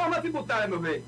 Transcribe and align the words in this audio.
reforma 0.00 0.20
tributária, 0.20 0.66
meu 0.66 0.80
bem. 0.80 1.04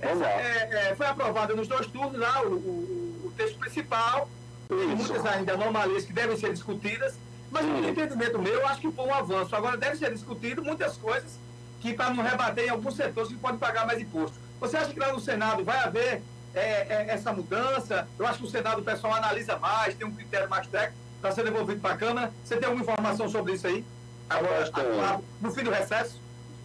Essa, 0.00 0.24
é, 0.26 0.90
é, 0.90 0.94
foi 0.94 1.06
aprovada 1.06 1.54
nos 1.54 1.66
dois 1.66 1.86
turnos 1.88 2.18
lá, 2.18 2.42
o, 2.44 2.52
o, 2.54 3.22
o 3.26 3.32
texto 3.36 3.58
principal, 3.58 4.28
tem 4.68 4.88
muitas 4.88 5.26
ainda 5.26 5.54
anomalias 5.54 6.04
que 6.04 6.12
devem 6.12 6.36
ser 6.36 6.52
discutidas, 6.52 7.14
mas 7.50 7.64
no 7.64 7.88
entendimento 7.88 8.38
meu, 8.38 8.54
eu 8.54 8.66
acho 8.68 8.80
que 8.80 8.92
foi 8.92 9.06
um 9.06 9.14
avanço. 9.14 9.56
Agora 9.56 9.76
deve 9.76 9.96
ser 9.96 10.12
discutido 10.12 10.62
muitas 10.62 10.96
coisas 10.96 11.38
que 11.80 11.94
para 11.94 12.10
não 12.10 12.22
rebater 12.22 12.66
em 12.66 12.68
alguns 12.68 12.94
setores 12.94 13.30
que 13.30 13.36
podem 13.36 13.58
pagar 13.58 13.86
mais 13.86 14.00
imposto. 14.00 14.36
Você 14.60 14.76
acha 14.76 14.92
que 14.92 15.00
lá 15.00 15.12
no 15.12 15.20
Senado 15.20 15.64
vai 15.64 15.78
haver 15.78 16.22
é, 16.54 16.60
é, 16.60 17.06
essa 17.08 17.32
mudança? 17.32 18.06
Eu 18.18 18.26
acho 18.26 18.38
que 18.38 18.44
o 18.44 18.50
Senado 18.50 18.80
o 18.80 18.84
pessoal 18.84 19.14
analisa 19.14 19.56
mais, 19.58 19.94
tem 19.94 20.06
um 20.06 20.14
critério 20.14 20.48
mais 20.48 20.66
técnico 20.66 20.98
para 21.20 21.32
ser 21.32 21.44
devolvido 21.44 21.80
para 21.80 21.94
a 21.94 21.96
Câmara. 21.96 22.32
Você 22.44 22.56
tem 22.56 22.68
alguma 22.68 22.84
informação 22.84 23.28
sobre 23.28 23.54
isso 23.54 23.66
aí? 23.66 23.84
Agora, 24.28 24.70
agora 24.72 25.20
no 25.40 25.50
fim 25.50 25.64
do 25.64 25.70
recesso? 25.70 26.20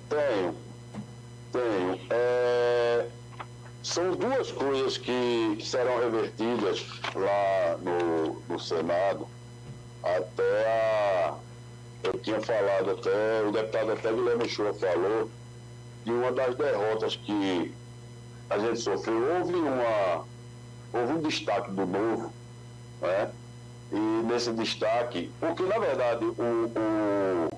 Tenho. 0.10 0.73
Tenho. 1.54 2.00
É, 2.10 3.08
são 3.84 4.16
duas 4.16 4.52
coisas 4.52 4.98
que 4.98 5.58
serão 5.62 6.00
revertidas 6.00 6.84
lá 7.14 7.78
no, 7.78 8.42
no 8.50 8.60
Senado. 8.60 9.28
Até 10.02 10.68
a. 10.68 11.36
Eu 12.04 12.14
tinha 12.20 12.42
falado 12.42 12.92
até, 12.92 13.44
o 13.48 13.52
deputado 13.52 13.92
até 13.94 14.12
Guilherme 14.12 14.50
Shoa 14.50 14.74
falou 14.74 15.30
de 16.04 16.12
uma 16.12 16.32
das 16.34 16.56
derrotas 16.56 17.16
que 17.16 17.72
a 18.50 18.58
gente 18.58 18.80
sofreu. 18.80 19.38
Houve 19.38 19.54
uma. 19.54 20.26
Houve 20.92 21.14
um 21.14 21.22
destaque 21.22 21.72
do 21.72 21.86
novo, 21.86 22.34
né? 23.00 23.32
E 23.92 23.96
nesse 23.96 24.52
destaque, 24.54 25.32
porque 25.40 25.62
na 25.64 25.78
verdade 25.78 26.26
o, 26.26 26.32
o, 26.32 27.50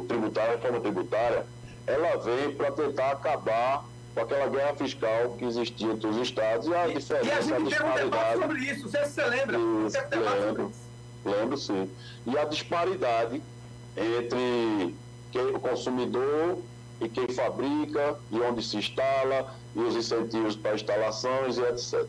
o 0.00 0.02
tributário, 0.06 0.52
a 0.52 0.56
reforma 0.56 0.80
tributária, 0.80 1.46
ela 1.86 2.16
veio 2.16 2.54
para 2.54 2.70
tentar 2.72 3.12
acabar 3.12 3.84
com 4.14 4.20
aquela 4.20 4.48
guerra 4.48 4.74
fiscal 4.74 5.36
que 5.38 5.44
existia 5.44 5.88
entre 5.88 6.06
os 6.06 6.16
estados 6.16 6.66
e 6.66 6.74
a 6.74 6.86
diferença, 6.86 7.26
e 7.26 7.32
a, 7.32 7.40
gente 7.60 7.74
a. 7.74 7.78
Teve 7.78 7.84
um 7.84 7.94
debate 7.94 8.38
sobre 8.40 8.58
isso, 8.60 8.82
não 8.84 8.90
sei 8.90 9.04
se 9.04 9.10
você 9.10 9.24
lembra. 9.24 9.58
Isso, 9.58 9.98
lembro, 10.12 10.72
lembro 11.24 11.58
sim. 11.58 11.90
E 12.26 12.38
a 12.38 12.44
disparidade 12.44 13.42
entre 13.96 14.94
quem, 15.32 15.46
o 15.54 15.60
consumidor 15.60 16.58
e 17.00 17.08
quem 17.08 17.28
fabrica, 17.28 18.18
e 18.30 18.40
onde 18.40 18.62
se 18.62 18.78
instala, 18.78 19.54
e 19.74 19.80
os 19.80 19.94
incentivos 19.94 20.56
para 20.56 20.74
instalações 20.74 21.58
e 21.58 21.62
etc. 21.62 22.06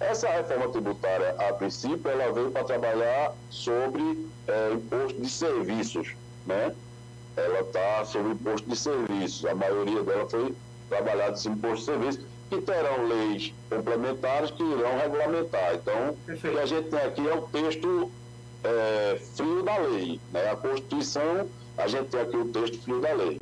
Essa 0.00 0.28
reforma 0.28 0.68
tributária, 0.70 1.36
a 1.38 1.52
princípio, 1.52 2.10
ela 2.10 2.32
veio 2.32 2.50
para 2.50 2.64
trabalhar 2.64 3.32
sobre 3.50 4.26
é, 4.48 4.72
imposto 4.72 5.20
de 5.20 5.28
serviços, 5.28 6.14
né? 6.46 6.74
Ela 7.36 7.60
está 7.60 8.04
sobre 8.04 8.32
imposto 8.32 8.68
de 8.68 8.76
serviços. 8.76 9.44
A 9.44 9.54
maioria 9.54 10.02
dela 10.02 10.28
foi 10.28 10.54
trabalhada 10.88 11.32
esse 11.32 11.48
imposto 11.48 11.78
de 11.78 11.84
serviços, 11.84 12.24
que 12.50 12.60
terão 12.60 13.06
leis 13.06 13.52
complementares 13.68 14.50
que 14.50 14.62
irão 14.62 14.98
regulamentar. 14.98 15.74
Então, 15.74 16.16
Perfeito. 16.26 16.54
o 16.54 16.56
que 16.56 16.62
a 16.62 16.66
gente 16.66 16.88
tem 16.90 17.00
aqui 17.00 17.28
é 17.28 17.34
o 17.34 17.42
texto 17.42 18.12
é, 18.62 19.20
frio 19.34 19.62
da 19.62 19.76
lei. 19.78 20.20
Né? 20.32 20.50
A 20.50 20.56
Constituição, 20.56 21.48
a 21.76 21.86
gente 21.86 22.08
tem 22.08 22.20
aqui 22.20 22.36
o 22.36 22.46
texto 22.46 22.82
frio 22.82 23.00
da 23.00 23.12
lei. 23.12 23.40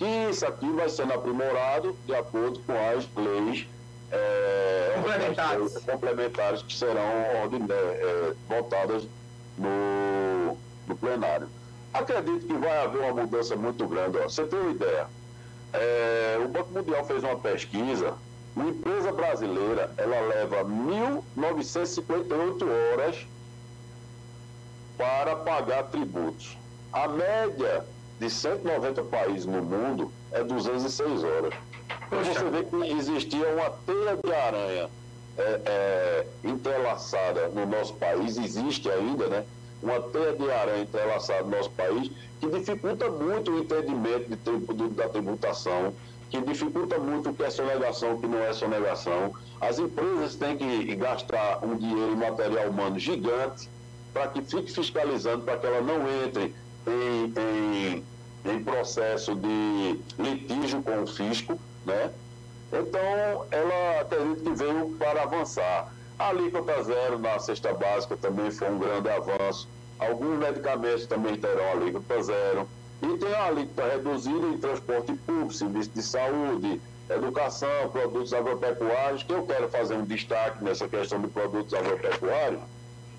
E 0.00 0.30
isso 0.30 0.46
aqui 0.46 0.68
vai 0.70 0.88
sendo 0.88 1.12
aprimorado 1.12 1.96
de 2.06 2.14
acordo 2.14 2.58
com 2.60 2.72
as 2.72 3.08
leis 3.16 3.66
é, 4.10 4.92
complementares. 4.96 5.78
complementares 5.78 6.62
que 6.62 6.74
serão 6.74 7.00
é, 7.00 8.34
votadas 8.48 9.06
no, 9.56 10.56
no 10.88 10.96
plenário. 10.96 11.48
Acredito 11.94 12.46
que 12.46 12.54
vai 12.54 12.84
haver 12.84 13.00
uma 13.02 13.22
mudança 13.22 13.54
muito 13.54 13.86
grande. 13.86 14.18
Ó. 14.18 14.24
Você 14.24 14.44
tem 14.44 14.58
uma 14.58 14.72
ideia? 14.72 15.06
É, 15.72 16.40
o 16.44 16.48
Banco 16.48 16.72
Mundial 16.72 17.04
fez 17.04 17.22
uma 17.22 17.36
pesquisa. 17.36 18.14
Uma 18.56 18.70
empresa 18.70 19.12
brasileira 19.12 19.94
ela 19.96 20.20
leva 20.20 20.64
1.958 20.64 22.66
horas 22.92 23.24
para 24.98 25.36
pagar 25.36 25.84
tributos. 25.84 26.58
A 26.92 27.06
média 27.08 27.86
de 28.18 28.28
190 28.28 29.04
países 29.04 29.46
no 29.46 29.62
mundo 29.62 30.10
é 30.32 30.42
206 30.42 31.22
horas. 31.22 31.54
Então 32.06 32.24
você 32.24 32.44
vê 32.50 32.64
que 32.64 32.74
existia 32.92 33.46
uma 33.48 33.70
teia 33.70 34.18
de 34.22 34.32
aranha 34.32 34.90
é, 35.36 35.60
é, 35.64 36.26
entrelaçada 36.44 37.48
no 37.48 37.66
nosso 37.66 37.94
país, 37.94 38.36
existe 38.36 38.88
ainda, 38.90 39.26
né? 39.28 39.44
Uma 39.82 40.00
teia 40.00 40.32
de 40.32 40.50
aranha 40.50 40.82
entrelaçada 40.82 41.42
no 41.42 41.50
nosso 41.50 41.70
país, 41.70 42.10
que 42.40 42.48
dificulta 42.48 43.10
muito 43.10 43.50
o 43.50 43.58
entendimento 43.58 44.28
de, 44.28 44.74
de, 44.74 44.88
da 44.94 45.08
tributação, 45.08 45.94
que 46.30 46.40
dificulta 46.40 46.98
muito 46.98 47.30
o 47.30 47.34
que 47.34 47.42
é 47.42 47.50
sonegação, 47.50 48.14
o 48.14 48.20
que 48.20 48.26
não 48.26 48.38
é 48.38 48.52
sonegação. 48.52 49.34
As 49.60 49.78
empresas 49.78 50.34
têm 50.36 50.56
que 50.56 50.96
gastar 50.96 51.64
um 51.64 51.76
dinheiro 51.76 52.12
e 52.12 52.16
material 52.16 52.70
humano 52.70 52.98
gigante 52.98 53.68
para 54.12 54.28
que 54.28 54.42
fique 54.42 54.72
fiscalizando, 54.72 55.44
para 55.44 55.58
que 55.58 55.66
ela 55.66 55.80
não 55.80 56.08
entre 56.24 56.54
em, 56.86 57.32
em, 57.36 58.04
em 58.52 58.64
processo 58.64 59.34
de 59.34 60.00
litígio 60.18 60.82
com 60.82 61.02
o 61.02 61.06
fisco, 61.06 61.58
né? 61.84 62.12
Então, 62.72 63.46
ela 63.50 64.00
acredito 64.00 64.42
que 64.42 64.50
veio 64.50 64.90
para 64.98 65.22
avançar. 65.22 65.92
A 66.18 66.28
alíquota 66.28 66.82
zero 66.82 67.18
na 67.18 67.38
cesta 67.38 67.72
básica 67.74 68.16
também 68.16 68.50
foi 68.50 68.70
um 68.70 68.78
grande 68.78 69.08
avanço. 69.08 69.68
Alguns 69.98 70.38
medicamentos 70.38 71.06
também 71.06 71.36
terão 71.36 71.72
alíquota 71.72 72.22
zero. 72.22 72.68
E 73.02 73.18
tem 73.18 73.34
a 73.34 73.46
alíquota 73.46 73.88
reduzida 73.88 74.46
em 74.46 74.58
transporte 74.58 75.12
público, 75.14 75.52
serviço 75.52 75.90
de 75.90 76.02
saúde, 76.02 76.80
educação, 77.10 77.90
produtos 77.90 78.32
agropecuários, 78.32 79.24
que 79.24 79.32
eu 79.32 79.44
quero 79.44 79.68
fazer 79.68 79.94
um 79.94 80.04
destaque 80.04 80.62
nessa 80.62 80.88
questão 80.88 81.20
de 81.20 81.28
produtos 81.28 81.74
agropecuários. 81.74 82.60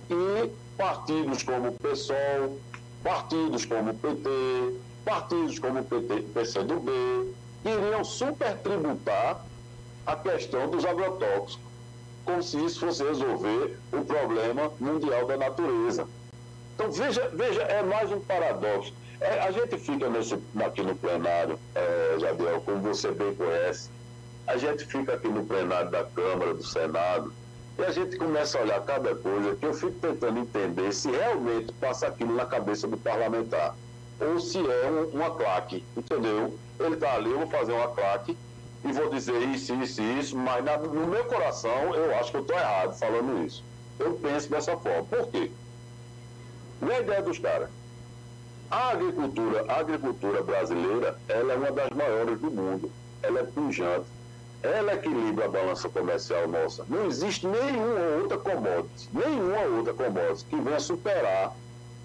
E 0.09 0.49
partidos 0.77 1.43
como 1.43 1.69
o 1.69 1.73
PSOL, 1.73 2.57
partidos 3.03 3.65
como 3.65 3.91
o 3.91 3.93
PT, 3.93 4.29
partidos 5.03 5.59
como 5.59 5.79
o 5.79 5.83
PT, 5.83 6.21
PCdoB, 6.33 6.91
iriam 7.65 8.03
supertributar 8.03 9.43
a 10.05 10.15
questão 10.15 10.69
dos 10.69 10.85
agrotóxicos, 10.85 11.64
como 12.25 12.41
se 12.41 12.57
isso 12.65 12.79
fosse 12.79 13.03
resolver 13.03 13.77
o 13.93 14.03
problema 14.03 14.71
mundial 14.79 15.25
da 15.27 15.37
natureza. 15.37 16.07
Então, 16.73 16.91
veja, 16.91 17.29
veja 17.33 17.61
é 17.61 17.81
mais 17.83 18.11
um 18.11 18.19
paradoxo. 18.19 18.93
É, 19.21 19.39
a 19.39 19.51
gente 19.51 19.77
fica 19.77 20.09
nesse, 20.09 20.37
aqui 20.65 20.81
no 20.81 20.95
plenário, 20.95 21.57
é, 21.73 22.17
Jadiel, 22.19 22.61
como 22.61 22.79
você 22.79 23.11
bem 23.11 23.33
conhece, 23.33 23.89
a 24.45 24.57
gente 24.57 24.85
fica 24.85 25.13
aqui 25.13 25.27
no 25.27 25.45
plenário 25.45 25.89
da 25.89 26.03
Câmara, 26.03 26.53
do 26.53 26.63
Senado, 26.63 27.31
e 27.77 27.83
a 27.83 27.91
gente 27.91 28.17
começa 28.17 28.57
a 28.57 28.61
olhar 28.61 28.81
cada 28.81 29.15
coisa 29.15 29.55
que 29.55 29.65
eu 29.65 29.73
fico 29.73 29.93
tentando 29.93 30.39
entender 30.39 30.93
se 30.93 31.09
realmente 31.09 31.71
passa 31.73 32.07
aquilo 32.07 32.35
na 32.35 32.45
cabeça 32.45 32.87
do 32.87 32.97
parlamentar. 32.97 33.75
Ou 34.19 34.39
se 34.39 34.59
é 34.59 34.89
um, 34.89 35.17
uma 35.17 35.31
claque, 35.31 35.83
entendeu? 35.95 36.57
Ele 36.79 36.95
está 36.95 37.15
ali, 37.15 37.31
eu 37.31 37.39
vou 37.39 37.47
fazer 37.47 37.73
uma 37.73 37.89
claque 37.89 38.37
e 38.85 38.91
vou 38.91 39.09
dizer 39.09 39.41
isso, 39.49 39.73
isso 39.75 40.01
e 40.01 40.19
isso, 40.19 40.37
mas 40.37 40.63
na, 40.63 40.77
no 40.77 41.07
meu 41.07 41.25
coração 41.25 41.93
eu 41.95 42.15
acho 42.17 42.31
que 42.31 42.37
eu 42.37 42.41
estou 42.41 42.57
errado 42.57 42.97
falando 42.97 43.45
isso. 43.45 43.63
Eu 43.99 44.13
penso 44.15 44.49
dessa 44.49 44.77
forma. 44.77 45.03
Por 45.03 45.27
quê? 45.27 45.51
Não 46.81 46.91
é 46.91 47.01
ideia 47.01 47.21
dos 47.21 47.39
caras. 47.39 47.69
A 48.69 48.89
agricultura, 48.91 49.65
a 49.67 49.79
agricultura 49.79 50.43
brasileira, 50.43 51.17
ela 51.27 51.53
é 51.53 51.55
uma 51.55 51.71
das 51.71 51.89
maiores 51.91 52.39
do 52.39 52.51
mundo. 52.51 52.91
Ela 53.23 53.39
é 53.39 53.43
pujante 53.43 54.05
ela 54.65 54.93
equilibra 54.93 55.45
a 55.45 55.47
balança 55.47 55.87
comercial 55.89 56.47
nossa. 56.47 56.85
Não 56.89 57.05
existe 57.05 57.45
nenhuma 57.45 58.21
outra 58.21 58.37
commodity, 58.37 59.09
nenhuma 59.13 59.61
outra 59.77 59.93
commodity 59.93 60.45
que 60.45 60.55
venha 60.55 60.79
superar 60.79 61.55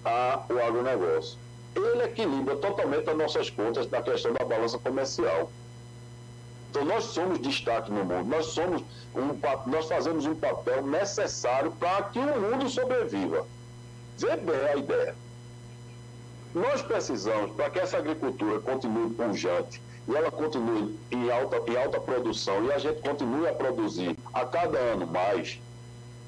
a, 0.05 0.43
o 0.49 0.59
agronegócio. 0.59 1.39
Ele 1.75 2.03
equilibra 2.03 2.55
totalmente 2.57 3.09
as 3.09 3.17
nossas 3.17 3.49
contas 3.49 3.89
na 3.89 4.01
questão 4.01 4.33
da 4.33 4.45
balança 4.45 4.77
comercial. 4.77 5.51
Então 6.71 6.85
nós 6.85 7.03
somos 7.03 7.37
destaque 7.41 7.91
no 7.91 8.05
mundo, 8.05 8.29
nós 8.29 8.45
somos 8.45 8.81
um, 9.13 9.69
nós 9.69 9.89
fazemos 9.89 10.25
um 10.25 10.33
papel 10.33 10.81
necessário 10.81 11.69
para 11.73 12.03
que 12.03 12.17
o 12.17 12.39
mundo 12.39 12.69
sobreviva. 12.69 13.45
Vê 14.17 14.37
bem 14.37 14.65
a 14.73 14.77
ideia. 14.77 15.15
Nós 16.55 16.81
precisamos, 16.81 17.53
para 17.57 17.69
que 17.69 17.77
essa 17.77 17.97
agricultura 17.97 18.61
continue 18.61 19.09
pujante, 19.09 19.81
e 20.07 20.15
ela 20.15 20.31
continue 20.31 20.97
em 21.11 21.29
alta, 21.29 21.61
em 21.69 21.75
alta 21.75 21.99
produção 21.99 22.63
e 22.63 22.71
a 22.71 22.79
gente 22.79 23.01
continue 23.01 23.47
a 23.47 23.53
produzir 23.53 24.17
a 24.33 24.45
cada 24.45 24.77
ano 24.77 25.05
mais, 25.05 25.59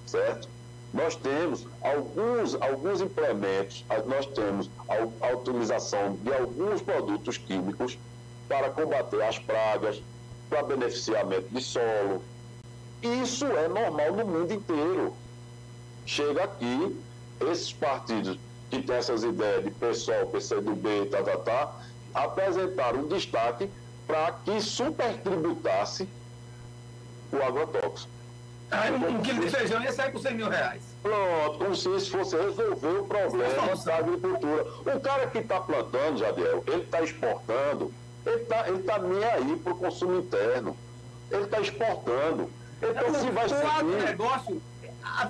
certo? 0.06 0.50
Nós 0.94 1.16
temos 1.16 1.66
alguns, 1.82 2.54
alguns 2.62 3.00
implementos, 3.00 3.86
nós 4.06 4.26
temos 4.26 4.70
a, 4.90 5.28
a 5.28 5.32
utilização 5.36 6.18
de 6.22 6.34
alguns 6.34 6.82
produtos 6.82 7.38
químicos 7.38 7.98
para 8.48 8.70
combater 8.70 9.22
as 9.24 9.40
pragas, 9.40 10.04
para 10.54 10.62
beneficiamento 10.62 11.48
de 11.50 11.62
solo. 11.64 12.22
Isso 13.02 13.46
é 13.48 13.68
normal 13.68 14.14
no 14.14 14.26
mundo 14.26 14.54
inteiro. 14.54 15.16
Chega 16.06 16.44
aqui, 16.44 16.96
esses 17.42 17.74
partidos 17.74 18.38
que 18.70 18.82
têm 18.84 18.96
essas 18.96 19.24
ideias 19.24 19.64
de 19.64 19.72
PSOL, 19.72 20.28
PCdoB, 20.28 21.08
tá, 21.10 21.24
tá, 21.24 21.38
tá, 21.38 21.76
apresentaram 22.14 23.00
um 23.00 23.08
destaque 23.08 23.68
para 24.06 24.32
que 24.46 24.62
supertributasse 24.62 26.08
o 27.32 27.42
agrotóxico. 27.42 28.12
Ah, 28.70 28.86
um, 28.92 29.22
quilo 29.22 29.40
de 29.40 29.50
feijão 29.50 29.82
ia 29.82 29.92
sair 29.92 30.12
por 30.12 30.22
100 30.22 30.36
mil 30.36 30.50
reais. 30.50 30.82
Pronto, 31.02 31.60
como 31.60 31.76
se 31.76 31.90
isso 31.96 32.12
fosse 32.12 32.36
resolver 32.36 33.00
o 33.00 33.06
problema 33.06 33.76
da 33.86 33.98
agricultura. 33.98 34.66
O 34.96 35.00
cara 35.00 35.28
que 35.28 35.40
está 35.40 35.60
plantando, 35.60 36.18
Jadiel, 36.18 36.64
ele 36.68 36.84
está 36.84 37.02
exportando, 37.02 37.94
ele 38.26 38.42
está 38.42 38.68
ele 38.68 38.84
tá 38.84 39.00
nem 39.00 39.24
aí 39.24 39.56
para 39.58 39.74
o 39.74 39.78
consumo 39.78 40.20
interno. 40.20 40.78
Ele 41.32 41.44
está 41.44 41.60
exportando. 41.60 42.50
Então, 42.82 43.08
é, 43.08 43.20
se 43.20 43.30
vai 43.32 43.50
ser. 43.50 43.56
O 43.56 44.06
negócio 44.06 44.62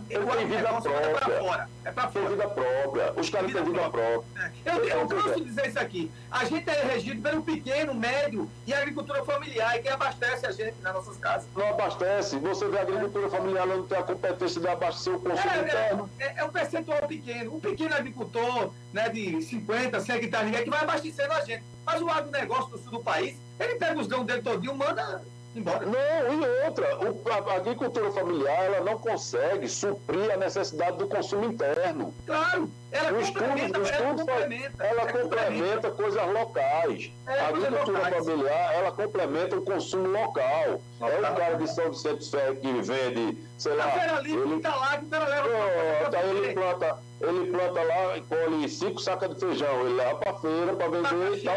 ele 0.09 0.25
tem 0.25 0.47
vida 0.47 0.81
própria. 0.81 0.93
É 0.93 1.13
para 1.13 1.39
fora. 1.39 1.69
É 1.83 1.91
para 1.91 2.07
fora. 2.09 2.25
Tem 2.25 2.35
vida 2.35 2.49
própria. 2.49 3.13
Os 3.13 3.29
caras 3.29 3.51
têm 3.51 3.63
vida 3.63 3.89
própria. 3.89 4.23
É. 4.37 4.71
Eu, 4.71 4.85
eu 4.85 5.07
canso 5.07 5.35
de 5.35 5.45
dizer 5.45 5.67
isso 5.67 5.79
aqui. 5.79 6.11
A 6.31 6.45
gente 6.45 6.69
é 6.69 6.83
regido 6.83 7.21
pelo 7.21 7.41
pequeno, 7.41 7.93
médio 7.93 8.49
e 8.65 8.73
agricultura 8.73 9.23
familiar, 9.25 9.77
e 9.77 9.81
quem 9.81 9.91
abastece 9.91 10.45
a 10.45 10.51
gente 10.51 10.75
nas 10.81 10.93
nossas 10.93 11.17
casas. 11.17 11.47
Não 11.55 11.69
abastece. 11.69 12.37
Você 12.37 12.67
vê 12.67 12.79
a 12.79 12.81
agricultura 12.81 13.29
familiar, 13.29 13.63
ela 13.63 13.77
não 13.77 13.87
tem 13.87 13.97
a 13.97 14.03
competência 14.03 14.61
de 14.61 14.67
abastecer 14.67 15.15
o 15.15 15.19
consumo 15.19 15.53
é, 15.53 15.61
interno. 15.61 16.09
É, 16.19 16.25
é, 16.25 16.33
é 16.37 16.43
um 16.43 16.49
percentual 16.49 17.07
pequeno. 17.07 17.55
Um 17.55 17.59
pequeno 17.59 17.95
agricultor 17.95 18.71
né, 18.91 19.09
de 19.09 19.41
50, 19.41 19.99
100 19.99 20.15
hectares 20.15 20.61
que 20.61 20.69
vai 20.69 20.81
abastecendo 20.81 21.33
a 21.33 21.41
gente. 21.41 21.72
Mas 21.85 22.01
o 22.01 22.09
agronegócio 22.09 22.71
do 22.71 22.77
sul 22.77 22.91
do 22.91 22.99
país, 22.99 23.37
ele 23.59 23.75
pega 23.75 23.99
os 23.99 24.07
grãos 24.07 24.25
dele 24.25 24.41
todinho, 24.41 24.75
manda 24.75 25.21
embora. 25.55 25.85
Não, 25.85 25.93
e 25.93 26.65
outra, 26.65 26.97
o, 26.97 27.49
a, 27.49 27.55
agricultura 27.55 28.11
familiar 28.11 28.65
ela 28.65 28.81
não 28.81 28.97
consegue 28.97 29.67
suprir 29.67 30.31
a 30.31 30.37
necessidade 30.37 30.97
do 30.97 31.07
consumo 31.07 31.45
interno. 31.45 32.13
Claro, 32.25 32.69
ela 32.91 33.11
o 33.11 33.25
complementa, 33.25 33.79
estudo, 33.79 34.01
ela, 34.01 34.15
complementa, 34.15 34.83
ela 34.83 35.11
complementa 35.11 35.91
coisas 35.91 36.33
locais. 36.33 37.11
É, 37.27 37.39
a 37.39 37.47
agricultura 37.47 37.97
locais. 37.99 38.25
familiar, 38.25 38.73
ela 38.73 38.91
complementa 38.91 39.55
o 39.55 39.61
consumo 39.61 40.07
local. 40.07 40.81
local. 40.99 41.09
É 41.09 41.31
o 41.31 41.35
cara 41.35 41.55
de 41.55 41.67
São 41.67 41.91
Vicente 41.91 42.29
Ferro 42.29 42.55
que 42.55 42.81
vende, 42.81 43.37
sei 43.57 43.75
lá... 43.75 43.85
A 43.85 44.19
ele 44.21 44.55
está 44.55 44.75
lá, 44.75 44.97
que 44.97 45.13
ela 45.13 45.27
leva... 45.27 45.49
Pronto, 45.99 46.15
ele 46.15 46.53
planta 46.53 46.97
ele 47.23 47.51
planta 47.51 47.81
lá 47.81 48.17
e 48.17 48.21
colhe 48.21 48.67
cinco 48.67 48.99
sacas 48.99 49.33
de 49.33 49.39
feijão, 49.39 49.81
ele 49.81 49.95
leva 49.95 50.15
para 50.15 50.33
feira 50.33 50.75
para 50.75 50.87
vender 50.89 51.37
e 51.37 51.41
tal. 51.41 51.55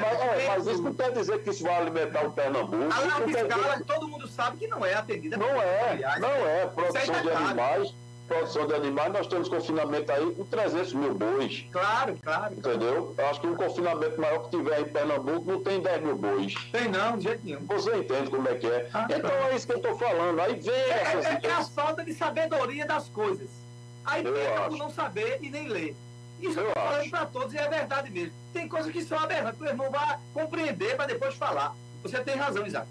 Mas, 0.00 0.20
é, 0.20 0.48
mas, 0.48 0.66
isso 0.66 0.82
não 0.82 0.94
quer 0.94 1.12
dizer 1.12 1.42
que 1.42 1.50
isso 1.50 1.64
vai 1.64 1.76
alimentar 1.76 2.26
o 2.26 2.32
Pernambuco. 2.32 2.92
A 2.92 3.00
larga 3.00 3.30
escala, 3.30 3.72
dizer... 3.72 3.84
todo 3.84 4.08
mundo 4.08 4.28
sabe 4.28 4.58
que 4.58 4.68
não 4.68 4.84
é 4.84 4.94
atendida. 4.94 5.36
Não 5.36 5.60
é, 5.60 6.18
não 6.20 6.28
é. 6.28 6.66
Produção 6.66 7.14
é 7.14 7.22
de 7.22 7.30
animais, 7.30 7.94
produção 8.28 8.66
de 8.68 8.74
animais, 8.74 9.12
nós 9.12 9.26
temos 9.26 9.48
confinamento 9.48 10.12
aí 10.12 10.32
com 10.32 10.44
300 10.44 10.92
mil 10.92 11.14
bois. 11.14 11.66
Claro, 11.72 12.16
claro. 12.22 12.54
Entendeu? 12.54 13.14
Eu 13.18 13.26
acho 13.26 13.40
que 13.40 13.46
um 13.48 13.56
confinamento 13.56 14.20
maior 14.20 14.44
que 14.44 14.56
tiver 14.56 14.80
em 14.80 14.84
Pernambuco 14.84 15.50
não 15.50 15.60
tem 15.60 15.80
10 15.80 16.02
mil 16.02 16.16
bois. 16.16 16.54
Tem 16.70 16.88
não, 16.88 17.16
de 17.16 17.24
jeito 17.24 17.44
nenhum. 17.44 17.66
Você 17.66 17.96
entende 17.96 18.30
como 18.30 18.48
é 18.48 18.54
que 18.54 18.68
é. 18.68 18.88
Ah, 18.94 19.08
então 19.10 19.30
é 19.30 19.56
isso 19.56 19.66
que 19.66 19.72
eu 19.72 19.78
estou 19.78 19.98
falando. 19.98 20.40
Aí 20.40 20.54
vem 20.54 20.72
é, 20.72 21.02
essas... 21.02 21.24
É, 21.24 21.40
é 21.42 21.50
a 21.50 21.64
falta 21.64 22.04
de 22.04 22.14
sabedoria 22.14 22.86
das 22.86 23.08
coisas. 23.08 23.69
Aí 24.04 24.22
peca 24.22 24.62
por 24.68 24.78
não 24.78 24.90
saber 24.90 25.38
e 25.40 25.50
nem 25.50 25.68
ler. 25.68 25.96
Isso 26.40 26.58
eu 26.58 26.68
estou 26.68 26.82
falando 26.82 27.10
para 27.10 27.26
todos 27.26 27.52
e 27.52 27.58
é 27.58 27.68
verdade 27.68 28.10
mesmo. 28.10 28.32
Tem 28.52 28.66
coisas 28.66 28.90
que 28.90 29.04
são 29.04 29.18
aberrantes, 29.18 29.58
que 29.58 29.64
o 29.64 29.68
irmão 29.68 29.90
vai 29.90 30.18
compreender 30.32 30.96
para 30.96 31.06
depois 31.06 31.34
falar. 31.34 31.74
Você 32.02 32.18
tem 32.24 32.34
razão, 32.36 32.66
Isaac. 32.66 32.88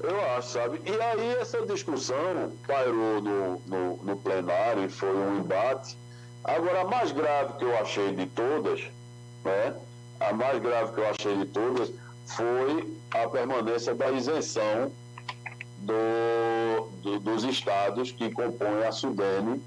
Eu 0.00 0.20
acho, 0.36 0.48
sabe? 0.48 0.80
E 0.84 1.00
aí 1.00 1.36
essa 1.40 1.64
discussão 1.64 2.52
pairou 2.66 3.22
no, 3.22 3.60
no, 3.60 3.96
no 3.96 4.16
plenário 4.16 4.84
e 4.84 4.88
foi 4.90 5.16
um 5.16 5.38
embate. 5.38 5.96
Agora, 6.44 6.82
a 6.82 6.84
mais 6.84 7.12
grave 7.12 7.54
que 7.54 7.64
eu 7.64 7.76
achei 7.78 8.14
de 8.14 8.26
todas, 8.26 8.82
né? 9.42 9.74
A 10.20 10.32
mais 10.34 10.60
grave 10.60 10.92
que 10.92 11.00
eu 11.00 11.08
achei 11.08 11.36
de 11.38 11.46
todas 11.46 11.90
foi 12.26 12.94
a 13.10 13.28
permanência 13.28 13.94
da 13.94 14.10
isenção 14.10 14.92
do, 15.78 16.90
do, 17.02 17.18
dos 17.20 17.44
estados 17.44 18.12
que 18.12 18.30
compõem 18.30 18.84
a 18.84 18.92
Sudene 18.92 19.62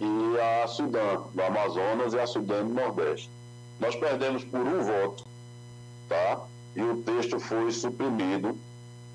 e 0.00 0.40
a 0.40 0.66
Sudã, 0.66 1.22
do 1.34 1.42
Amazonas, 1.42 2.14
e 2.14 2.18
a 2.18 2.26
Sudã 2.26 2.64
do 2.64 2.72
Nordeste. 2.72 3.30
Nós 3.78 3.94
perdemos 3.94 4.42
por 4.44 4.60
um 4.60 4.82
voto, 4.82 5.24
tá? 6.08 6.42
E 6.74 6.82
o 6.82 7.02
texto 7.02 7.38
foi 7.38 7.70
suprimido 7.70 8.56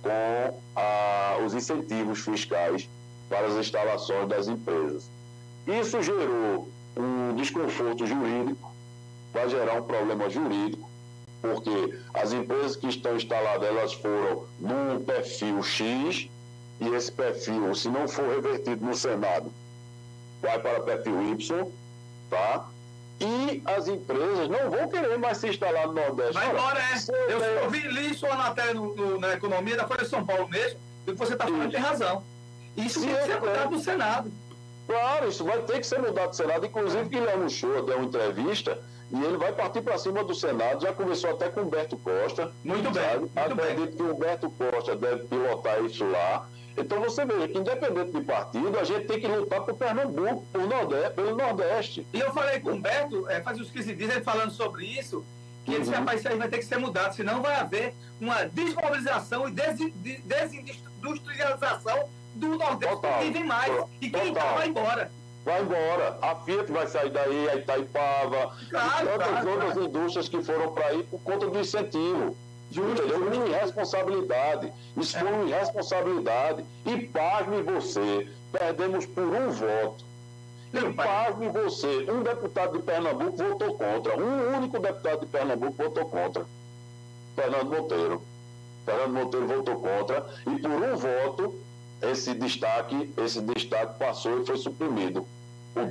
com 0.01 0.59
a, 0.75 1.37
os 1.43 1.53
incentivos 1.53 2.19
fiscais 2.19 2.87
para 3.27 3.47
as 3.47 3.55
instalações 3.55 4.27
das 4.27 4.47
empresas. 4.47 5.09
Isso 5.67 6.01
gerou 6.03 6.69
um 6.95 7.35
desconforto 7.35 8.05
jurídico, 8.05 8.71
vai 9.33 9.49
gerar 9.49 9.73
um 9.79 9.83
problema 9.83 10.29
jurídico, 10.29 10.87
porque 11.41 11.97
as 12.13 12.31
empresas 12.31 12.75
que 12.75 12.87
estão 12.87 13.15
instaladas, 13.15 13.67
elas 13.67 13.93
foram 13.93 14.45
num 14.59 15.03
perfil 15.03 15.61
X, 15.63 16.29
e 16.79 16.87
esse 16.89 17.11
perfil, 17.11 17.73
se 17.73 17.89
não 17.89 18.07
for 18.07 18.27
revertido 18.27 18.85
no 18.85 18.95
Senado, 18.95 19.51
vai 20.41 20.59
para 20.59 20.79
perfil 20.81 21.21
Y, 21.33 21.71
tá? 22.29 22.67
E 23.19 23.61
as 23.65 23.87
empresas 23.87 24.49
não 24.49 24.69
vão 24.69 24.89
querer 24.89 25.17
mais 25.17 25.37
se 25.37 25.47
instalar 25.47 25.87
no 25.87 25.93
Nordeste. 25.93 26.33
Vai 26.33 26.49
embora, 26.49 26.79
é. 26.79 27.31
Eu, 27.33 27.39
eu 27.39 27.69
vi, 27.69 27.79
li 27.87 28.13
sua 28.13 28.35
matéria 28.35 28.73
no, 28.73 28.93
no, 28.93 29.19
na 29.19 29.33
economia 29.33 29.77
da 29.77 29.87
Folha 29.87 30.03
de 30.03 30.09
São 30.09 30.25
Paulo 30.25 30.49
mesmo, 30.49 30.79
e 31.07 31.13
você 31.13 31.33
está 31.33 31.45
falando 31.45 31.71
tem 31.71 31.79
razão. 31.79 32.23
Isso 32.75 32.99
tem 32.99 33.15
que 33.15 33.23
ser 33.23 33.39
mudado 33.39 33.71
no 33.71 33.79
Senado. 33.79 34.31
Claro, 34.85 35.29
isso 35.29 35.43
vai 35.45 35.61
ter 35.61 35.79
que 35.79 35.87
ser 35.87 35.99
mudado 35.99 36.27
no 36.27 36.33
Senado. 36.33 36.65
Inclusive, 36.65 37.05
Guilherme 37.05 37.49
Show 37.49 37.85
deu 37.85 37.97
uma 37.97 38.05
entrevista 38.05 38.77
e 39.11 39.23
ele 39.23 39.37
vai 39.37 39.53
partir 39.53 39.81
para 39.81 39.97
cima 39.97 40.23
do 40.23 40.35
Senado. 40.35 40.81
Já 40.81 40.93
conversou 40.93 41.31
até 41.31 41.49
com 41.49 41.61
o 41.61 41.63
Humberto 41.63 41.97
Costa. 41.97 42.51
Muito 42.63 42.93
sabe? 42.93 42.99
bem. 42.99 43.19
Muito 43.19 43.39
Acredito 43.39 43.85
bem. 43.85 43.95
que 43.95 44.03
o 44.03 44.13
Humberto 44.13 44.49
Costa 44.51 44.95
deve 44.95 45.23
pilotar 45.23 45.83
isso 45.83 46.05
lá. 46.05 46.47
Então 46.77 47.01
você 47.01 47.25
veja 47.25 47.47
que 47.47 47.57
independente 47.57 48.11
de 48.11 48.21
partido, 48.21 48.77
a 48.77 48.83
gente 48.83 49.07
tem 49.07 49.19
que 49.19 49.25
lutar 49.27 49.61
por 49.61 49.73
Pernambuco, 49.75 50.45
por 50.51 50.67
Nordeste, 50.67 51.13
pelo 51.13 51.35
Nordeste. 51.35 52.05
E 52.13 52.19
eu 52.19 52.31
falei 52.33 52.59
com 52.59 52.71
o 52.71 52.73
Humberto, 52.73 53.27
é, 53.29 53.41
faz 53.41 53.59
uns 53.59 53.71
15 53.71 53.95
dias, 53.95 54.11
ele 54.11 54.23
falando 54.23 54.51
sobre 54.51 54.85
isso, 54.85 55.25
que 55.63 55.71
uhum. 55.71 55.77
ele 55.77 55.85
disse, 55.85 55.95
rapaz, 55.95 56.19
isso 56.19 56.29
aí 56.29 56.37
vai 56.37 56.49
ter 56.49 56.57
que 56.57 56.65
ser 56.65 56.77
mudado, 56.77 57.15
senão 57.15 57.41
vai 57.41 57.55
haver 57.55 57.95
uma 58.19 58.43
desmobilização 58.45 59.47
e 59.47 59.51
desindustrialização 59.51 62.09
do 62.35 62.57
Nordeste 62.57 62.95
Total. 62.95 63.19
que 63.19 63.43
mais. 63.43 63.85
E 64.01 64.09
quem 64.09 64.29
está 64.29 64.53
vai 64.53 64.67
embora. 64.67 65.11
Vai 65.45 65.61
embora. 65.61 66.17
A 66.21 66.35
Fiat 66.35 66.71
vai 66.71 66.87
sair 66.87 67.11
daí, 67.11 67.49
a 67.49 67.55
Itaipava, 67.55 68.55
claro, 68.69 69.05
e 69.05 69.09
tantas 69.09 69.27
claro, 69.27 69.49
outras 69.49 69.73
claro. 69.73 69.87
indústrias 69.87 70.27
que 70.27 70.43
foram 70.43 70.73
para 70.73 70.87
aí 70.87 71.03
por 71.03 71.21
conta 71.21 71.47
do 71.47 71.59
incentivo. 71.59 72.35
Justo, 72.71 72.91
entendeu? 72.91 73.33
Justo. 73.33 73.47
Irresponsabilidade. 73.47 74.73
Isso 74.97 75.17
é. 75.17 75.19
foi 75.19 75.31
uma 75.31 75.43
irresponsabilidade. 75.45 76.65
E 76.85 76.97
pasme 77.07 77.61
você, 77.61 78.29
perdemos 78.51 79.05
por 79.05 79.23
um 79.23 79.51
voto. 79.51 80.03
E 80.73 80.93
pasme 80.93 81.47
você, 81.49 82.11
um 82.11 82.21
deputado 82.21 82.77
de 82.77 82.83
Pernambuco 82.83 83.37
votou 83.37 83.77
contra. 83.77 84.17
Um 84.17 84.57
único 84.57 84.79
deputado 84.79 85.19
de 85.21 85.25
Pernambuco 85.27 85.73
votou 85.73 86.05
contra. 86.05 86.45
Fernando 87.35 87.69
Monteiro. 87.69 88.21
Fernando 88.85 89.13
Monteiro 89.13 89.47
votou 89.47 89.75
contra. 89.75 90.25
E 90.45 90.59
por 90.59 90.71
um 90.71 90.95
voto, 90.97 91.55
esse 92.01 92.33
destaque, 92.33 93.13
esse 93.17 93.41
destaque 93.41 93.97
passou 93.97 94.41
e 94.41 94.45
foi 94.45 94.57
suprimido 94.57 95.25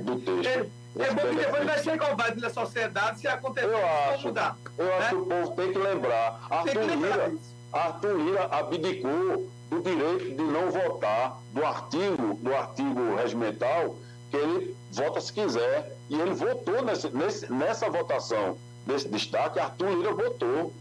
do 0.03 0.19
texto. 0.19 0.69
É 0.97 1.13
bom 1.13 1.29
que 1.29 1.35
depois 1.35 1.65
vai 1.65 1.79
ser 1.79 1.97
combate 1.97 2.39
na 2.39 2.49
sociedade 2.49 3.19
se 3.19 3.27
acontecer 3.27 3.67
eu 3.67 3.87
acho, 4.13 4.27
mudar. 4.27 4.57
Eu 4.77 4.85
né? 4.85 4.97
acho 4.97 5.09
que 5.09 5.15
o 5.15 5.25
povo 5.25 5.55
tem 5.55 5.71
que 5.73 5.77
lembrar. 5.77 6.47
Arthur, 6.49 6.71
que 6.71 6.77
lembrar 6.79 7.27
Lira, 7.27 7.39
Arthur 7.73 8.17
Lira 8.17 8.45
abdicou 8.45 9.49
do 9.69 9.81
direito 9.81 10.35
de 10.35 10.43
não 10.43 10.71
votar 10.71 11.37
do 11.53 11.65
artigo, 11.65 12.35
do 12.35 12.55
artigo 12.55 13.15
regimental, 13.15 13.95
que 14.31 14.37
ele 14.37 14.75
vota 14.91 15.19
se 15.19 15.33
quiser. 15.33 15.91
E 16.09 16.19
ele 16.19 16.33
votou 16.33 16.81
nesse, 16.83 17.09
nesse, 17.09 17.51
nessa 17.51 17.89
votação 17.89 18.57
desse 18.85 19.09
destaque, 19.09 19.59
Arthur 19.59 19.89
Lira 19.89 20.13
votou. 20.13 20.71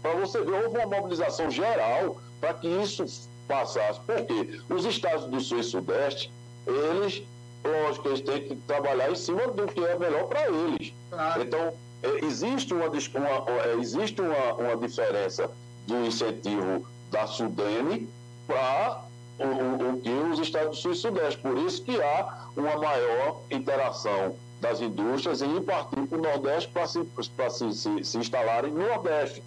Para 0.00 0.14
você 0.14 0.40
ver, 0.40 0.64
houve 0.64 0.78
uma 0.78 0.86
mobilização 0.86 1.50
geral 1.50 2.18
para 2.40 2.54
que 2.54 2.68
isso 2.68 3.04
passasse. 3.46 4.00
Porque 4.00 4.60
os 4.70 4.84
estados 4.86 5.26
do 5.26 5.40
Sul 5.40 5.58
e 5.58 5.64
Sudeste, 5.64 6.32
eles 6.66 7.22
lógico, 7.64 8.08
eles 8.08 8.20
têm 8.20 8.48
que 8.48 8.56
trabalhar 8.56 9.10
em 9.10 9.16
cima 9.16 9.46
do 9.48 9.66
que 9.66 9.84
é 9.84 9.98
melhor 9.98 10.26
para 10.26 10.48
eles. 10.48 10.92
Claro. 11.10 11.42
Então, 11.42 11.74
é, 12.02 12.24
existe, 12.24 12.72
uma, 12.74 12.86
uma, 12.86 13.62
é, 13.62 13.74
existe 13.80 14.20
uma, 14.20 14.54
uma 14.54 14.76
diferença 14.76 15.50
do 15.86 16.06
incentivo 16.06 16.86
da 17.10 17.26
Sudene 17.26 18.08
para 18.46 19.02
o, 19.38 19.44
o, 19.44 19.94
o, 19.94 20.00
que 20.00 20.10
os 20.10 20.38
estados 20.38 20.70
do 20.70 20.76
Sul 20.76 20.92
e 20.92 20.96
Sudeste. 20.96 21.40
Por 21.40 21.56
isso 21.58 21.82
que 21.82 22.00
há 22.02 22.46
uma 22.56 22.76
maior 22.76 23.40
interação 23.50 24.36
das 24.60 24.80
indústrias 24.80 25.42
em 25.42 25.62
partir 25.62 26.06
para 26.06 26.18
o 26.18 26.22
Nordeste 26.22 26.70
para 26.70 26.86
se, 26.86 27.04
se, 27.04 27.72
se, 27.72 28.04
se 28.04 28.18
instalarem 28.18 28.72
no 28.72 28.86
Nordeste. 28.86 29.42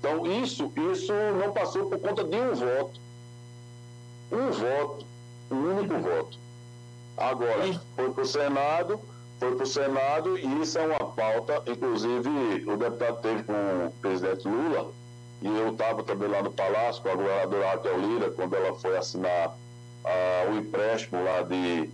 Então, 0.00 0.26
isso, 0.26 0.70
isso 0.92 1.12
não 1.38 1.52
passou 1.52 1.86
por 1.88 1.98
conta 1.98 2.24
de 2.24 2.36
um 2.36 2.54
voto. 2.54 3.00
Um 4.32 4.50
voto, 4.50 5.06
um 5.50 5.78
único 5.78 5.98
voto. 5.98 6.43
Agora, 7.16 7.80
foi 7.94 8.10
para 8.10 8.22
o 8.22 8.26
Senado, 8.26 9.00
foi 9.38 9.54
para 9.54 9.64
o 9.64 9.66
Senado 9.66 10.38
e 10.38 10.62
isso 10.62 10.78
é 10.78 10.86
uma 10.86 11.06
pauta, 11.12 11.62
inclusive 11.66 12.64
o 12.66 12.76
deputado 12.76 13.20
teve 13.22 13.42
com 13.44 13.52
o 13.52 13.90
presidente 14.00 14.48
Lula 14.48 14.90
e 15.42 15.46
eu 15.46 15.70
estava 15.70 16.02
também 16.02 16.28
lá 16.28 16.42
no 16.42 16.50
Palácio 16.50 17.02
com 17.02 17.10
a 17.10 17.14
governadora 17.14 17.70
Raquel 17.72 17.98
Lira, 17.98 18.30
quando 18.30 18.54
ela 18.56 18.74
foi 18.74 18.96
assinar 18.96 19.48
uh, 19.48 20.50
o 20.50 20.56
empréstimo 20.56 21.22
lá 21.22 21.42
de, 21.42 21.90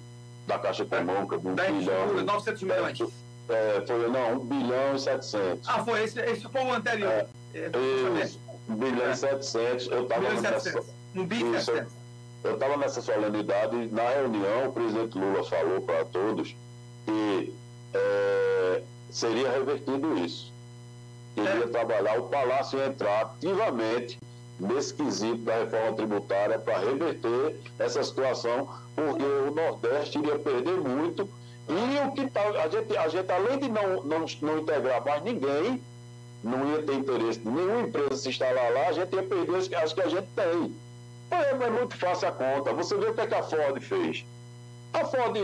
da 0.46 0.58
Caixa 0.58 0.84
Econômica 0.84 1.36
de 1.36 1.48
um 1.48 1.54
bilhão. 1.54 2.24
900 2.24 2.62
milhões. 2.62 3.00
É, 3.48 3.82
foi, 3.84 4.08
não, 4.08 4.34
1 4.34 4.38
bilhão 4.46 4.94
e 4.94 5.00
700. 5.00 5.68
Ah, 5.68 5.84
foi, 5.84 6.04
esse, 6.04 6.20
esse 6.20 6.42
foi 6.42 6.62
o 6.62 6.72
anterior. 6.72 7.10
É, 7.10 7.26
é, 7.54 7.70
isso, 8.22 8.38
1 8.68 8.74
bilhão 8.76 9.10
e 9.10 9.16
700. 9.16 9.88
Eu 9.88 10.02
estava 10.04 10.30
nessa... 10.34 10.84
1 11.16 11.26
bilhão 11.26 11.54
e 11.56 11.60
700. 11.60 11.99
Eu 12.42 12.54
estava 12.54 12.76
nessa 12.76 13.02
solenidade, 13.02 13.76
na 13.92 14.08
reunião, 14.08 14.68
o 14.68 14.72
presidente 14.72 15.18
Lula 15.18 15.44
falou 15.44 15.80
para 15.82 16.04
todos 16.06 16.56
que 17.04 17.54
é, 17.92 18.82
seria 19.10 19.50
revertido 19.50 20.16
isso. 20.18 20.52
Queria 21.34 21.64
é. 21.64 21.66
trabalhar, 21.68 22.18
o 22.18 22.28
Palácio 22.28 22.78
ia 22.78 22.86
entrar 22.86 23.20
ativamente 23.22 24.18
nesse 24.58 24.94
quesito 24.94 25.38
da 25.38 25.58
reforma 25.58 25.92
tributária 25.96 26.58
para 26.58 26.78
reverter 26.78 27.56
essa 27.78 28.02
situação, 28.02 28.68
porque 28.94 29.22
o 29.22 29.50
Nordeste 29.50 30.18
iria 30.18 30.38
perder 30.38 30.78
muito. 30.80 31.28
E 31.68 32.06
o 32.06 32.12
que 32.12 32.28
tá, 32.30 32.42
a, 32.42 32.68
gente, 32.68 32.96
a 32.96 33.08
gente, 33.08 33.30
além 33.30 33.58
de 33.58 33.68
não, 33.68 34.02
não, 34.02 34.24
não 34.42 34.58
integrar 34.58 35.04
mais 35.04 35.22
ninguém, 35.22 35.80
não 36.42 36.70
ia 36.72 36.82
ter 36.82 36.94
interesse 36.94 37.38
de 37.38 37.48
nenhuma 37.48 37.82
empresa 37.82 38.16
se 38.16 38.28
instalar 38.28 38.72
lá, 38.72 38.88
a 38.88 38.92
gente 38.92 39.14
ia 39.14 39.22
perder 39.22 39.76
as 39.76 39.92
que 39.92 40.00
a 40.00 40.08
gente 40.08 40.26
tem. 40.34 40.74
É, 41.30 41.50
é 41.50 41.70
muito 41.70 41.96
fácil 41.96 42.28
a 42.28 42.32
conta. 42.32 42.72
Você 42.72 42.96
vê 42.96 43.06
o 43.06 43.14
que, 43.14 43.20
é 43.20 43.26
que 43.26 43.34
a 43.34 43.42
Ford 43.42 43.80
fez. 43.80 44.24
A 44.92 45.04
Ford 45.04 45.36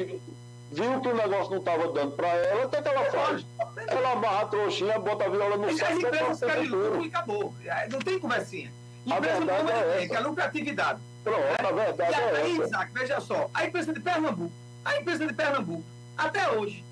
viu 0.73 1.01
que 1.01 1.09
o 1.09 1.15
negócio 1.15 1.51
não 1.51 1.59
estava 1.59 1.93
dando 1.93 2.13
para 2.13 2.29
ela, 2.29 2.67
o 2.67 2.69
que, 2.69 2.77
é 2.77 2.83
que 2.83 2.89
ela 2.89 3.05
faz? 3.11 3.47
Ela 3.87 4.13
amarra 4.13 4.43
a 4.43 4.47
trouxinha, 4.47 4.99
bota 4.99 5.25
a 5.25 5.29
viola 5.29 5.57
no 5.57 5.77
saco 5.77 6.01
e 6.01 6.07
acabou. 6.07 7.05
e 7.05 7.07
acabou. 7.07 7.55
Não 7.91 7.99
tem 8.01 8.19
conversinha. 8.19 8.73
Empresa 9.07 9.41
não 9.41 9.71
é, 9.71 10.03
é 10.03 10.09
que 10.09 10.17
é 10.17 10.21
lucratividade. 10.21 11.01
Pronto, 11.23 11.41
é. 11.41 11.67
a 11.67 11.73
verdade 11.73 12.13
e 12.13 12.15
é 12.15 12.41
aí, 12.41 12.53
essa. 12.53 12.67
Isaac, 12.67 12.93
veja 12.93 13.21
só, 13.21 13.51
a 13.55 13.65
empresa 13.65 13.93
de 13.93 14.01
Pernambuco, 14.01 14.53
a 14.85 14.97
empresa 14.97 15.27
de 15.27 15.33
Pernambuco, 15.33 15.85
até 16.17 16.51
hoje, 16.53 16.85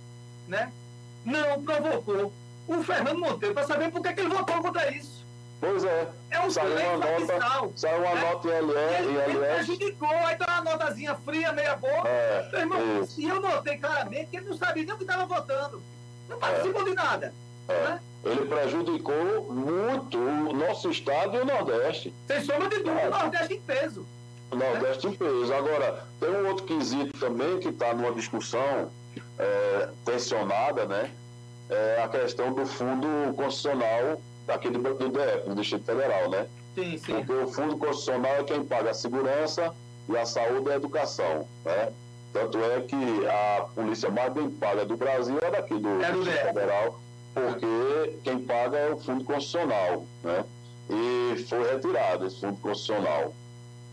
né, 0.47 0.73
não 1.25 1.63
provocou 1.63 2.33
o 2.67 2.83
Fernando 2.83 3.19
Monteiro 3.19 3.55
para 3.55 3.67
saber 3.67 3.91
por 3.91 4.03
que, 4.03 4.13
que 4.13 4.21
ele 4.21 4.35
votou 4.35 4.61
contra 4.61 4.91
isso. 4.93 5.24
Pois 5.65 5.83
é. 5.83 6.09
É 6.31 6.41
um 6.41 6.51
saiu 6.51 6.77
uma 6.77 6.97
nota, 6.99 7.73
saiu 7.75 7.99
uma 8.01 8.15
né? 8.15 8.21
nota 8.21 8.49
em 8.49 8.51
LS. 8.51 9.09
Ele, 9.09 9.39
prejudicou, 9.39 10.11
aí 10.11 10.37
tá 10.37 10.61
uma 10.61 10.73
notazinha 10.73 11.15
fria, 11.15 11.53
meia 11.53 11.75
boca. 11.77 12.07
É, 12.07 12.51
irmão, 12.53 12.79
e 13.17 13.25
eu 13.27 13.41
notei 13.41 13.79
claramente 13.79 14.31
que 14.31 14.37
ele 14.37 14.51
não 14.51 14.57
sabia 14.59 14.85
nem 14.85 14.95
o 14.95 14.99
que 14.99 15.05
estava 15.05 15.25
votando. 15.25 15.83
Não 16.29 16.39
participou 16.39 16.83
é. 16.83 16.85
de 16.85 16.95
nada. 16.95 17.35
É. 17.69 17.73
Né? 17.73 18.01
Ele 18.25 18.47
prejudicou 18.47 19.53
muito 19.53 20.19
o 20.19 20.53
nosso 20.53 20.91
estado 20.91 21.37
e 21.37 21.41
o 21.41 21.45
Nordeste. 21.47 22.13
Sem 22.27 22.43
sombra 22.43 22.69
de 22.69 22.79
dúvida, 22.81 23.07
o 23.07 23.11
Nordeste 23.11 23.55
em 23.55 23.61
peso. 23.61 24.07
O 24.51 24.57
Nordeste 24.57 25.07
né? 25.07 25.13
em 25.13 25.17
peso. 25.17 25.55
Agora, 25.55 26.07
tem 26.21 26.31
um 26.31 26.47
outro 26.49 26.67
quesito 26.67 27.19
também 27.19 27.59
que 27.59 27.69
está 27.69 27.95
numa 27.95 28.13
discussão 28.13 28.91
é, 29.39 29.89
tensionada, 30.05 30.85
né? 30.85 31.11
É 31.71 32.03
a 32.03 32.09
questão 32.09 32.53
do 32.53 32.67
fundo 32.67 33.09
constitucional 33.35 34.21
daquele 34.47 34.79
do 34.79 35.09
DF, 35.09 35.49
do 35.49 35.55
Distrito 35.55 35.85
Federal, 35.85 36.29
né? 36.31 36.47
Sim, 36.75 36.99
sim. 36.99 37.15
Porque 37.15 37.33
o 37.33 37.49
fundo 37.49 37.77
constitucional 37.77 38.37
é 38.37 38.45
quem 38.45 38.65
paga 38.65 38.91
a 38.91 38.95
segurança 38.95 39.75
e 40.09 40.17
a 40.17 40.27
saúde 40.27 40.69
e 40.69 40.73
a 40.73 40.77
educação, 40.77 41.49
né? 41.65 41.93
Tanto 42.33 42.59
é 42.59 42.81
que 42.81 43.27
a 43.27 43.67
polícia 43.75 44.11
mais 44.11 44.33
bem 44.33 44.51
paga 44.51 44.85
do 44.85 44.97
Brasil 44.97 45.39
é 45.41 45.51
daqui 45.51 45.75
do, 45.79 46.03
é 46.03 46.11
do 46.11 46.25
Distrito 46.25 46.47
Federal 46.47 47.01
porque 47.35 48.19
quem 48.23 48.39
paga 48.39 48.79
é 48.79 48.91
o 48.93 48.97
Fundo 48.97 49.25
Constitucional, 49.25 50.07
né? 50.23 50.45
E 50.89 51.45
foi 51.49 51.73
retirado 51.73 52.27
esse 52.27 52.41
Fundo 52.41 52.61
Constitucional. 52.61 53.35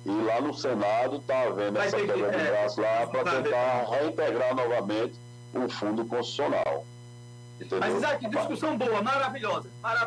E 0.05 0.09
lá 0.09 0.41
no 0.41 0.53
Senado 0.53 1.17
está 1.17 1.43
havendo 1.43 1.79
essa 1.79 1.97
quebra 1.97 2.31
de 2.31 2.37
é, 2.37 2.51
braço 2.51 2.81
lá 2.81 3.07
para 3.07 3.23
tentar 3.23 3.85
reintegrar 3.89 4.55
novamente 4.55 5.15
o 5.53 5.67
Fundo 5.69 6.05
Constitucional. 6.05 6.85
Entendeu? 7.59 7.79
Mas, 7.79 7.95
Isaac, 7.95 8.27
discussão 8.27 8.77
boa, 8.77 9.01
maravilhosa. 9.01 9.69
maravilhosa. 9.81 9.99